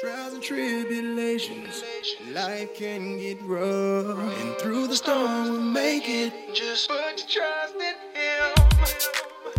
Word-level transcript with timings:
Trials 0.00 0.34
and 0.34 0.42
tribulations, 0.42 1.84
life 2.32 2.74
can 2.74 3.16
get 3.16 3.40
rough. 3.42 4.18
And 4.40 4.56
through 4.58 4.88
the 4.88 4.96
storm, 4.96 5.44
we'll 5.44 5.60
make 5.60 6.08
it. 6.08 6.32
Just 6.52 6.88
put 6.88 6.98
your 6.98 7.28
trust 7.28 7.76
in 7.76 7.94
Him. 8.12 8.54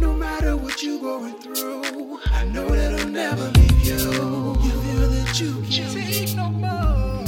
No 0.01 0.13
matter 0.13 0.57
what 0.57 0.83
you're 0.83 0.99
going 0.99 1.35
through, 1.35 2.19
I 2.25 2.43
know 2.45 2.67
that 2.67 2.99
I'll 2.99 3.07
never 3.07 3.49
leave 3.51 3.85
you. 3.85 3.95
You 3.95 4.71
feel 4.81 5.09
that 5.09 5.39
you 5.39 5.61
can't 5.69 5.93
take 5.93 6.35
no 6.35 6.49
more. 6.49 7.23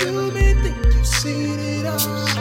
You 0.00 0.32
may 0.32 0.54
think 0.54 0.84
you've 0.84 1.06
seen 1.06 1.60
it 1.60 1.86
all. 1.86 2.31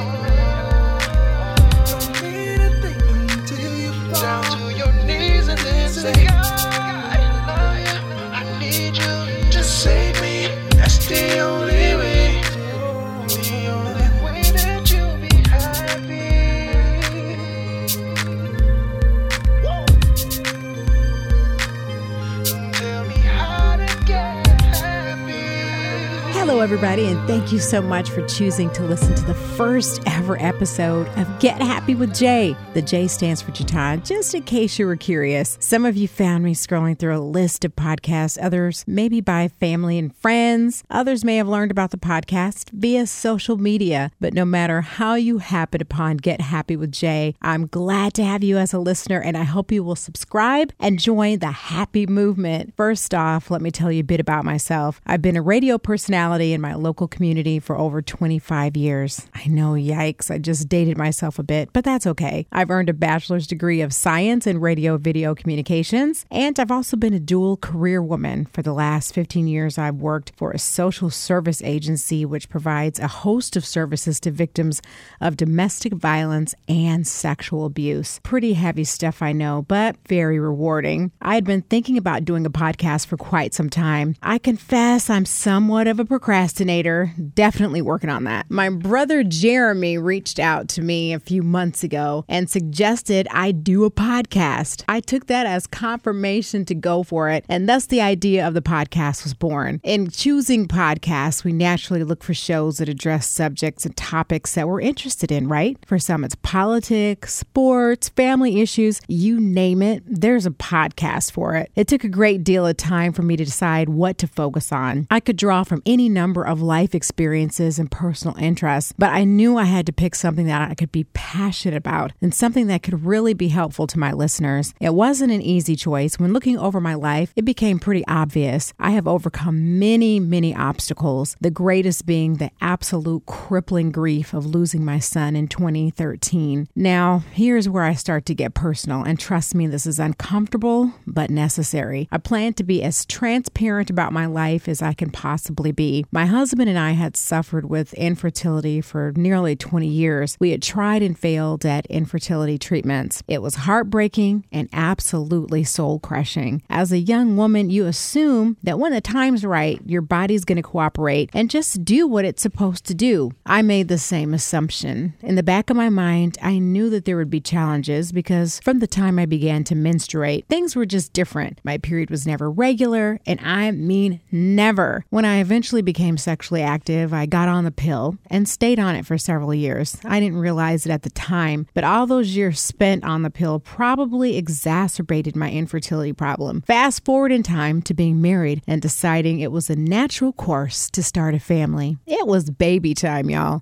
Thank 27.31 27.53
you 27.53 27.59
so 27.59 27.81
much 27.81 28.09
for 28.09 28.27
choosing 28.27 28.70
to 28.71 28.84
listen 28.84 29.16
to 29.16 29.23
the 29.23 29.34
first 29.34 30.02
ever 30.05 30.38
episode 30.41 31.08
of 31.17 31.39
Get 31.39 31.62
Happy 31.62 31.95
with 31.95 32.13
Jay. 32.13 32.58
The 32.73 32.81
J 32.81 33.08
stands 33.08 33.41
for 33.41 33.52
Jatan, 33.52 34.05
just 34.05 34.35
in 34.35 34.44
case 34.44 34.77
you 34.77 34.85
were 34.85 34.98
curious. 34.98 35.58
Some 35.62 35.86
of 35.86 35.95
you 35.95 36.09
found 36.09 36.44
me 36.44 36.53
scrolling 36.53 36.99
through 36.99 37.16
a 37.16 37.23
list 37.23 37.63
of 37.63 37.73
podcasts, 37.73 38.38
others 38.41 38.84
maybe 38.86 39.22
by 39.22 39.48
family 39.48 39.98
and 39.98 40.13
friends. 40.13 40.84
Others 40.89 41.23
may 41.23 41.38
have 41.38 41.48
learned 41.48 41.72
about 41.72 41.91
the 41.91 41.98
podcast 41.98 42.70
via 42.72 43.08
social 43.08 43.55
media. 43.55 44.11
But 44.20 44.33
no 44.33 44.44
matter 44.44 44.81
how 44.81 45.16
you 45.16 45.38
happen 45.38 45.81
upon 45.81 46.17
Get 46.17 46.42
Happy 46.42 46.75
with 46.75 46.92
Jay, 46.92 47.36
I'm 47.42 47.67
glad 47.67 48.14
to 48.16 48.25
have 48.25 48.44
you 48.44 48.58
as 48.58 48.73
a 48.73 48.80
listener, 48.80 49.22
and 49.22 49.38
I 49.38 49.44
hope 49.44 49.72
you 49.72 49.86
will 49.86 49.95
subscribe 49.95 50.73
and 50.81 51.00
join 51.00 51.39
the 51.39 51.52
happy 51.52 52.05
movement. 52.05 52.73
First 52.75 53.14
off, 53.14 53.50
let 53.50 53.61
me 53.61 53.72
tell 53.72 53.89
you 53.89 54.02
a 54.02 54.03
bit 54.03 54.20
about 54.20 54.44
myself. 54.44 55.00
I've 55.05 55.22
been 55.22 55.38
a 55.38 55.42
radio 55.42 55.77
personality 55.77 56.52
in 56.52 56.59
my 56.59 56.73
local 56.73 57.08
community 57.08 57.20
for 57.59 57.77
over 57.77 58.02
25 58.02 58.75
years. 58.75 59.27
I 59.36 59.47
know, 59.47 59.73
yikes, 59.73 60.31
I 60.31 60.39
just 60.39 60.67
dated 60.67 60.97
myself 60.97 61.38
a 61.38 61.44
bit, 61.44 61.69
but 61.72 61.83
that's 61.83 62.08
okay. 62.08 62.47
I've 62.52 62.72
earned 62.72 62.89
a 62.89 62.94
bachelor's 62.94 63.45
degree 63.45 63.81
of 63.81 63.94
science 63.94 64.47
in 64.47 64.59
radio 64.59 64.97
video 64.97 65.36
communications, 65.36 66.25
and 66.31 66.59
I've 66.59 66.72
also 66.72 66.97
been 66.97 67.14
a 67.14 67.19
dual 67.19 67.58
career 67.58 68.02
woman. 68.02 68.45
For 68.45 68.64
the 68.64 68.73
last 68.73 69.14
15 69.14 69.47
years, 69.47 69.77
I've 69.77 69.95
worked 69.95 70.31
for 70.36 70.52
a 70.52 70.58
social 70.59 71.11
service 71.11 71.61
agency 71.64 72.25
which 72.25 72.49
provides 72.49 72.99
a 72.99 73.08
host 73.08 73.55
of 73.55 73.66
services 73.66 74.19
to 74.22 74.31
victims 74.31 74.81
of 75.19 75.38
domestic 75.38 75.94
violence 75.94 76.55
and 76.67 77.05
sexual 77.05 77.66
abuse. 77.66 78.19
Pretty 78.23 78.53
heavy 78.53 78.83
stuff, 78.83 79.22
I 79.22 79.31
know, 79.31 79.66
but 79.67 79.95
very 80.08 80.39
rewarding. 80.39 81.11
I 81.22 81.36
had 81.36 81.44
been 81.44 81.61
thinking 81.61 81.97
about 81.97 82.25
doing 82.25 82.45
a 82.45 82.49
podcast 82.49 83.05
for 83.05 83.17
quite 83.17 83.53
some 83.53 83.69
time. 83.69 84.16
I 84.23 84.39
confess 84.39 85.09
I'm 85.09 85.25
somewhat 85.25 85.88
of 85.88 85.99
a 85.99 86.05
procrastinator, 86.05 87.11
definitely 87.34 87.81
working 87.81 88.09
on 88.09 88.23
that. 88.23 88.45
My 88.50 88.70
brother 88.70 89.23
Jeremy 89.23 89.98
reached 89.98 90.40
out 90.40 90.67
to 90.70 90.81
me 90.81 91.14
a 91.14 91.20
few 91.20 91.44
months 91.44 91.84
ago 91.84 92.26
and 92.28 92.50
suggested 92.50 93.28
I 93.31 93.52
do 93.52 93.84
a 93.84 93.92
podcast. 93.92 94.84
I 94.88 95.00
took 95.00 95.28
that 95.28 95.45
as 95.45 95.67
confirmation 95.67 96.66
to 96.66 96.76
go 96.76 97.04
for 97.04 97.30
it, 97.30 97.45
and 97.50 97.67
thus 97.67 97.86
the 97.86 98.02
idea 98.02 98.48
of 98.48 98.54
the 98.54 98.62
podcast 98.62 99.23
was 99.23 99.34
born. 99.34 99.80
In 99.84 100.09
choosing 100.09 100.67
podcasts, 100.67 101.44
we 101.44 101.54
naturally 101.54 102.04
look 102.04 102.23
for 102.23 102.34
shows 102.34 102.78
that 102.78 102.89
address 102.89 103.28
subjects 103.28 103.86
and 103.86 103.95
topics 103.95 104.56
that 104.56 104.67
we're 104.67 104.82
interested 104.82 105.32
in, 105.32 105.48
right? 105.48 105.78
For 105.86 106.00
some, 106.00 106.23
it's 106.23 106.36
politics, 106.36 107.36
sports, 107.36 108.10
family 108.10 108.61
issues, 108.61 109.02
you 109.08 109.39
name 109.39 109.82
it, 109.82 110.04
there's 110.05 110.45
a 110.45 110.52
podcast 110.52 111.32
for 111.32 111.55
it. 111.55 111.71
It 111.76 111.88
took 111.88 112.04
a 112.04 112.10
great 112.10 112.44
deal 112.44 112.66
of 112.66 112.77
time 112.77 113.14
for 113.14 113.21
me 113.21 113.36
to 113.36 113.45
decide 113.45 113.89
what 113.89 114.17
to 114.20 114.27
focus 114.27 114.71
on. 114.71 115.08
I 115.11 115.20
could 115.20 115.38
draw 115.38 115.64
from 115.64 115.82
any 115.86 116.10
number 116.10 116.44
of 116.44 116.61
life 116.61 116.95
experiences 116.95 117.01
and 117.02 117.92
personal 117.92 118.36
interests, 118.38 118.94
but 118.98 119.10
I 119.12 119.23
knew 119.23 119.58
I 119.58 119.66
had 119.66 119.86
to 119.86 119.94
pick 119.94 120.16
something 120.16 120.45
that 120.48 120.70
I 120.70 120.76
could 120.76 120.92
be 120.92 121.06
passionate 121.14 121.78
about 121.78 122.12
and 122.22 122.34
something 122.34 122.67
that 122.67 122.84
could 122.84 123.06
really 123.06 123.34
be 123.34 123.50
helpful 123.50 123.88
to 123.88 124.00
my 124.00 124.12
listeners. 124.12 124.73
It 124.80 124.94
wasn't 124.94 125.32
an 125.32 125.42
easy 125.42 125.76
choice. 125.76 126.20
When 126.20 126.34
looking 126.34 126.58
over 126.58 126.82
my 126.82 126.95
life, 126.95 127.34
it 127.36 127.45
became 127.45 127.80
pretty 127.80 128.06
obvious. 128.07 128.74
I 128.80 128.92
have 128.92 129.07
overcome 129.07 129.80
many, 129.80 130.19
many 130.19 130.56
obstacles, 130.56 131.36
the 131.39 131.51
greatest 131.51 132.06
being 132.06 132.36
the 132.36 132.51
absolute 132.62 133.25
crippling 133.25 133.92
grief 133.92 134.33
of 134.33 134.45
losing 134.45 134.83
my 134.83 135.00
son 135.00 135.36
in 135.36 135.48
2013. 135.48 136.68
Now, 136.75 137.24
here's 137.31 137.69
where 137.69 137.83
I 137.83 137.94
start 137.94 138.25
to 138.28 138.36
get 138.36 138.54
personal, 138.54 139.04
and 139.04 139.19
trust 139.19 139.56
me, 139.56 139.68
this 139.68 139.86
is 139.86 140.00
uncomfortable 140.00 140.94
but 141.06 141.30
necessary. 141.30 142.07
I 142.12 142.18
plan 142.18 142.54
to 142.54 142.63
be 142.63 142.83
as 142.83 143.06
transparent 143.06 143.89
about 143.89 144.13
my 144.13 144.25
life 144.25 144.68
as 144.68 144.81
I 144.81 144.94
can 144.94 145.12
possibly 145.12 145.72
be. 145.72 146.06
My 146.12 146.25
husband 146.25 146.69
and 146.69 146.80
I 146.80 146.90
had 146.91 147.18
suffered 147.18 147.69
with 147.69 147.94
infertility 147.94 148.81
for 148.81 149.13
nearly 149.15 149.56
20 149.56 149.88
years. 149.88 150.38
We 150.39 150.51
had 150.51 150.62
tried 150.62 151.01
and 151.01 151.18
failed 151.18 151.65
at 151.65 151.85
infertility 151.88 152.57
treatments. 152.57 153.24
It 153.27 153.41
was 153.41 153.56
heartbreaking 153.56 154.45
and 154.51 154.69
absolutely 154.74 155.63
soul 155.63 156.00
crushing. 156.00 156.63
As 156.69 156.91
a 156.91 157.00
young 157.00 157.38
woman, 157.38 157.69
you 157.69 157.85
assume 157.85 158.57
that 158.63 158.79
when 158.79 158.91
the 158.91 159.01
time's 159.01 159.45
right, 159.45 159.79
your 159.85 160.01
body's 160.01 160.45
going 160.45 160.57
to 160.57 160.62
cooperate 160.62 161.29
and 161.33 161.50
just 161.50 161.83
do 161.85 162.07
what 162.07 162.25
it's 162.25 162.41
supposed 162.41 162.85
to 162.85 162.94
do. 162.94 163.31
I 163.45 163.62
made 163.62 163.88
the 163.88 163.97
same 163.97 164.33
assumption. 164.33 165.13
In 165.21 165.35
the 165.35 165.44
back 165.44 165.69
of 165.69 165.77
my 165.77 165.89
mind, 165.89 166.38
I 166.41 166.59
knew 166.59 166.89
that 166.89 167.06
there 167.06 167.18
would 167.18 167.29
be 167.29 167.41
challenges 167.41 168.12
because 168.12 168.59
from 168.59 168.79
the 168.79 168.88
time 168.88 169.19
I 169.19 169.25
began 169.25 169.63
to 169.65 169.75
menstruate, 169.75 170.47
things 170.47 170.75
were 170.75 170.85
just 170.85 171.13
different. 171.13 171.59
My 171.63 171.77
period 171.77 172.09
was 172.09 172.27
never 172.27 172.50
regular, 172.50 173.19
and 173.25 173.39
I 173.41 173.71
mean 173.71 174.21
never. 174.31 175.06
When 175.09 175.25
I 175.25 175.39
eventually 175.39 175.81
became 175.81 176.18
sexually 176.18 176.62
active, 176.62 176.81
I 176.89 177.25
got 177.25 177.47
on 177.47 177.63
the 177.63 177.71
pill 177.71 178.18
and 178.30 178.50
stayed 178.50 178.80
on 178.80 178.95
it 178.95 179.06
for 179.06 179.18
several 179.18 179.53
years. 179.53 179.97
I 180.03 180.19
didn't 180.19 180.39
realize 180.39 180.86
it 180.86 180.92
at 180.92 181.03
the 181.03 181.09
time, 181.12 181.68
but 181.74 181.83
all 181.83 182.07
those 182.07 182.36
years 182.36 182.59
spent 182.59 183.03
on 183.03 183.21
the 183.21 183.30
pill 183.30 183.59
probably 183.59 184.36
exacerbated 184.36 185.36
my 185.36 185.51
infertility 185.51 186.12
problem. 186.12 186.62
Fast 186.62 187.06
forward 187.06 187.31
in 187.31 187.44
time 187.44 187.81
to 187.83 187.94
being 187.94 188.21
married 188.21 188.62
and 188.68 188.81
deciding 188.81 189.39
it 189.39 189.51
was 189.51 189.69
a 189.69 189.75
natural 189.75 190.33
course 190.33 190.89
to 190.89 191.03
start 191.03 191.36
a 191.36 191.39
family. 191.39 191.97
It 192.07 192.25
was 192.27 192.50
baby 192.50 192.94
time, 192.94 193.30
y'all. 193.30 193.62